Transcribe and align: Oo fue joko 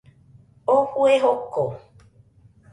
Oo 0.65 0.87
fue 0.93 1.19
joko 1.19 1.69